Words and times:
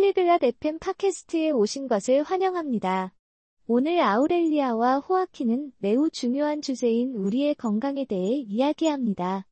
폴리글랏 0.00 0.42
FM 0.42 0.78
팟캐스트에 0.78 1.50
오신 1.50 1.86
것을 1.86 2.22
환영합니다. 2.22 3.12
오늘 3.66 4.00
아우렐리아와 4.00 5.00
호아키는 5.00 5.72
매우 5.76 6.08
중요한 6.08 6.62
주제인 6.62 7.14
우리의 7.14 7.54
건강에 7.54 8.06
대해 8.06 8.36
이야기합니다. 8.36 9.46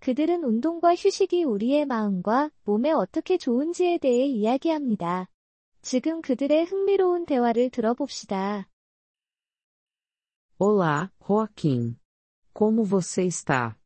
그들은 0.00 0.42
운동과 0.42 0.96
휴식이 0.96 1.44
우리의 1.44 1.86
마음과 1.86 2.50
몸에 2.64 2.90
어떻게 2.90 3.38
좋은지에 3.38 3.98
대해 3.98 4.26
이야기합니다. 4.26 5.28
지금 5.82 6.20
그들의 6.20 6.64
흥미로운 6.64 7.24
대화를 7.24 7.70
들어봅시다. 7.70 8.68
Olá, 10.58 11.10
Joaquim. 11.20 11.96
Como 12.52 12.84
você 12.84 13.26
está? 13.26 13.76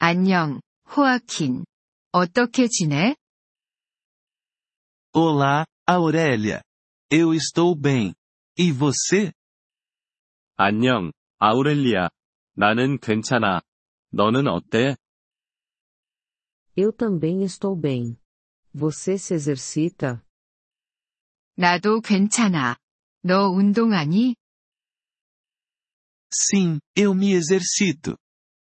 안녕, 0.00 0.60
호아킨. 0.96 1.64
어떻게 2.10 2.66
지내? 2.66 3.14
Olá, 5.13 5.65
Aurélia. 5.87 6.61
Eu 7.09 7.33
estou 7.33 7.75
bem. 7.75 8.13
E 8.57 8.71
você? 8.71 9.31
안녕, 10.57 11.11
아우렐리아. 11.39 12.09
나는 12.55 12.97
괜찮아. 12.99 13.61
너는 14.11 14.47
어때? 14.47 14.95
Eu 16.75 16.91
também 16.91 17.43
estou 17.43 17.75
bem. 17.75 18.17
Você 18.73 19.17
se 19.17 19.33
exercita? 19.33 20.21
나도 21.57 22.01
괜찮아. 22.01 22.75
너 23.23 23.49
운동하니? 23.49 24.35
Sim, 26.33 26.79
eu 26.95 27.13
me 27.13 27.31
exercito. 27.33 28.17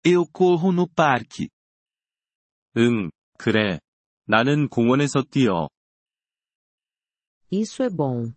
Eu 0.04 0.26
corro 0.26 0.72
no 0.72 0.88
parque. 0.88 1.50
응, 2.78 3.12
그래. 3.38 3.80
나는 4.26 4.68
공원에서 4.68 5.24
뛰어. 5.30 5.70
Isso 7.52 7.84
é 7.84 7.90
bom. 7.90 8.32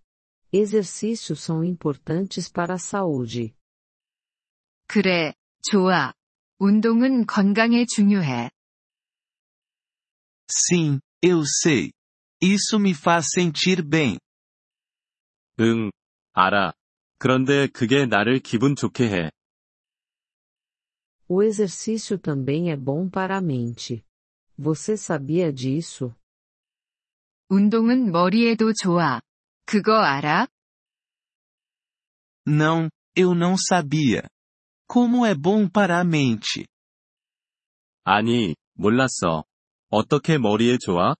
Exercícios 0.52 1.40
são 1.40 1.64
importantes 1.64 2.48
para 2.48 2.74
a 2.74 2.78
saúde. 2.78 3.54
그래, 4.86 5.34
좋아. 5.62 6.12
운동은 6.58 7.26
건강에 7.26 7.84
중요해. 7.86 8.50
Sim, 10.48 11.00
eu 11.22 11.42
sei. 11.44 11.90
Isso 12.40 12.78
me 12.78 12.92
faz 12.94 13.26
sentir 13.34 13.82
bem. 13.82 14.18
응, 15.60 15.90
알아. 16.32 16.72
그런데 17.18 17.66
그게 17.68 18.06
나를 18.06 18.40
기분 18.40 18.76
좋게 18.76 19.04
해. 19.10 19.30
O 21.26 21.42
exercício 21.42 22.18
também 22.18 22.70
é 22.70 22.76
bom 22.76 23.08
para 23.08 23.38
a 23.38 23.40
mente. 23.40 24.04
Você 24.56 24.96
sabia 24.96 25.52
disso? 25.52 26.14
운동은 27.48 28.10
머리에도 28.12 28.72
좋아. 28.72 29.20
그거 29.66 29.92
알아? 30.02 30.48
Não, 32.46 32.90
eu 33.16 33.34
não 33.34 33.56
sabia. 33.56 34.28
Como 34.86 35.24
é 35.24 35.34
bom 35.34 35.68
para 35.68 35.98
a 35.98 36.04
mente. 36.04 36.66
아니, 38.04 38.54
몰랐어. 38.74 39.44
어떻게 39.88 40.36
머리에 40.38 40.76
좋아? 40.78 41.14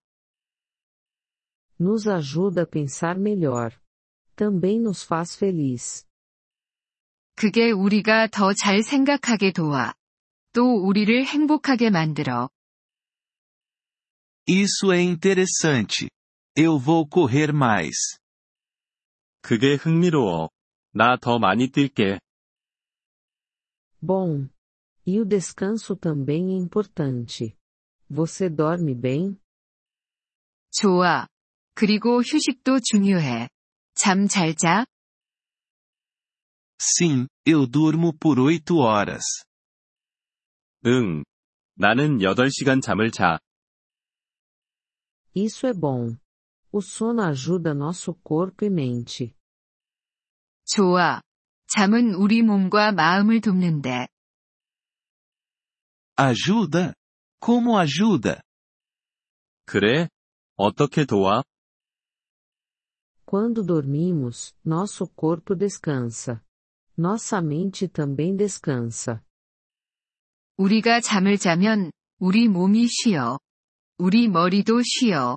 Nos 1.80 2.06
ajuda 2.06 2.62
a 2.62 2.66
pensar 2.66 3.19
melhor. 3.19 3.72
Também 4.36 4.80
nos 4.80 5.05
faz 5.05 5.36
feliz. 5.36 6.05
그게 7.36 7.70
우리가 7.70 8.28
더 8.28 8.52
잘 8.55 8.83
생각하게 8.83 9.52
도와. 9.52 9.94
또 10.52 10.77
우리를 10.86 11.24
행복하게 11.24 11.91
만들어. 11.91 12.48
Isso 14.47 14.92
é 14.92 15.00
interessante. 15.00 16.10
Eu 16.61 16.77
vou 16.77 17.07
correr 17.07 17.53
mais. 17.53 18.19
그게 19.41 19.75
흥미로워. 19.75 20.49
나 20.93 21.16
더 21.16 21.39
많이 21.39 21.69
뛸게. 21.71 22.19
Bom. 24.01 24.50
E 25.07 25.22
o 25.22 25.25
descanso 25.25 25.95
também 25.95 26.51
é 26.51 26.57
importante. 26.57 27.56
Você 28.09 28.50
dorme 28.50 28.94
bem? 28.94 29.39
좋아. 30.73 31.29
그리고 31.75 32.19
휴식도 32.22 32.81
중요해. 32.81 33.47
잠 33.94 34.28
잘 34.28 34.53
자? 34.53 34.85
Sim, 36.78 37.28
eu 37.45 37.66
durmo 37.67 38.11
por 38.11 38.38
oito 38.38 38.79
horas. 38.79 39.23
응. 40.85 41.23
나는 41.75 42.19
8시간 42.19 42.81
잠을 42.81 43.11
자. 43.11 43.39
Isso 45.34 45.66
é 45.66 45.72
bom. 45.73 46.17
O 46.72 46.81
sono 46.81 47.22
ajuda 47.22 47.72
nosso 47.72 48.15
corpo 48.22 48.65
e 48.65 48.69
mente. 48.69 49.34
좋아. 50.66 51.20
잠은 51.66 52.15
우리 52.15 52.42
몸과 52.42 52.92
마음을 52.92 53.41
돕는데. 53.41 54.09
Ajuda? 56.16 56.94
Como 57.41 57.78
ajuda? 57.78 58.41
그래? 59.66 60.09
어떻게 60.56 61.04
도와? 61.04 61.42
Quando 63.25 63.65
dormimos, 63.65 64.54
nosso 64.65 65.06
corpo 65.09 65.54
descansa. 65.56 66.42
Nossa 66.97 67.41
mente 67.41 67.88
também 67.88 68.37
descansa. 68.37 69.22
우리가 70.56 71.00
잠을 71.00 71.37
자면 71.38 71.91
우리 72.19 72.47
몸이 72.47 72.87
쉬어. 72.88 73.38
우리 73.98 74.28
머리도 74.28 74.82
쉬어. 74.84 75.37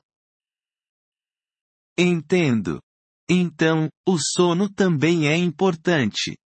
Entendo. 1.98 2.82
Então, 3.30 3.90
o 4.08 4.18
sono 4.18 4.70
também 4.74 5.28
é 5.28 5.36
importante. 5.36 6.38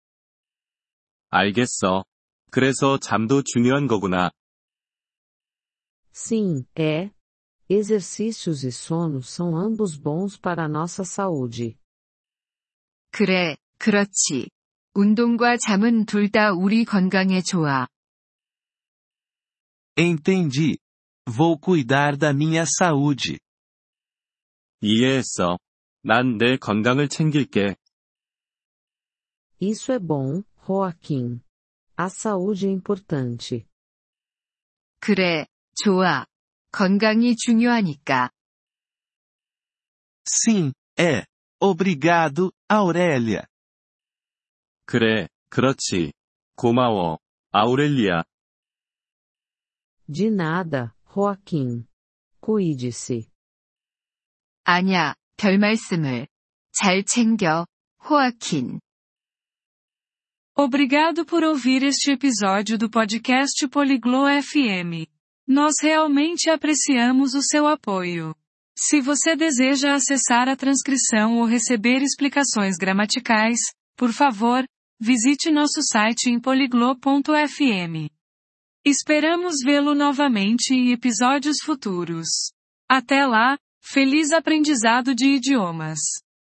알겠어. 1.31 2.05
그래서 2.51 2.99
잠도 2.99 3.43
중요한 3.43 3.87
거구나. 3.87 4.31
Sim, 6.13 6.65
é. 6.77 7.11
Exercícios 7.69 8.65
e 8.65 8.73
sono 8.73 9.23
são 9.23 9.57
ambos 9.57 9.97
bons 9.97 10.37
para 10.37 10.65
a 10.65 10.69
nossa 10.69 11.05
saúde. 11.05 11.77
그래, 13.13 13.57
그렇지. 13.79 14.51
운동과 14.95 15.57
잠은 15.59 16.05
둘 16.05 16.31
다 16.31 16.53
우리 16.53 16.85
건강에 16.85 17.43
좋아. 17.43 17.87
Entendi. 19.97 20.79
Vou 21.29 21.59
cuidar 21.59 22.17
da 22.17 22.33
minha 22.33 22.65
saúde. 22.67 23.39
이해했어. 24.82 25.58
난 26.04 26.38
내 26.38 26.58
건강을 26.58 27.08
챙길게. 27.10 27.76
Isso 29.62 29.92
é 29.92 30.00
bom, 30.00 30.44
Joaquim. 30.68 31.42
A 31.98 32.10
saúde 32.10 32.68
é 32.68 32.72
importante. 32.72 33.66
그래, 35.00 35.48
좋아. 35.76 36.26
건강이 36.72 37.36
중요하니까. 37.38 38.32
Sim, 40.28 40.74
é. 40.98 41.26
Obrigado, 41.60 42.52
Aurélia. 42.68 43.48
그래, 44.86 45.30
그렇지. 45.50 46.12
고마워. 46.56 47.20
아우렐리아. 47.52 48.24
De 50.08 50.30
nada, 50.30 50.94
Joaquim. 51.06 51.88
Cuide-se. 52.42 53.28
아냐, 54.65 55.15
별 55.37 55.59
말씀을. 55.59 56.27
잘 56.73 57.05
챙겨, 57.05 57.67
호아킨. 58.05 58.81
Obrigado 60.55 61.25
por 61.25 61.43
ouvir 61.43 61.83
este 61.83 62.13
episódio 62.13 62.77
do 62.77 62.91
podcast 62.91 63.67
Poliglo 63.69 64.27
FM. 64.27 65.09
Nós 65.49 65.75
realmente 65.81 66.51
apreciamos 66.51 67.35
o 67.35 67.43
seu 67.43 67.67
apoio. 67.67 68.35
Se 68.77 69.01
você 69.01 69.35
deseja 69.35 69.95
acessar 69.95 70.49
a 70.49 70.57
transcrição 70.57 71.39
ou 71.39 71.45
receber 71.45 72.03
explicações 72.03 72.77
gramaticais, 72.77 73.59
por 73.97 74.13
favor, 74.13 74.65
visite 74.99 75.51
nosso 75.51 75.83
site 75.83 76.31
em 76.31 76.39
poliglo.fm. 76.39 78.11
Esperamos 78.85 79.57
vê-lo 79.65 79.95
novamente 79.95 80.73
em 80.73 80.93
episódios 80.93 81.59
futuros. 81.63 82.29
Até 82.89 83.27
lá, 83.27 83.59
Feliz 83.86 84.32
aprendizado 84.32 85.14
de 85.14 85.26
idiomas! 85.26 86.00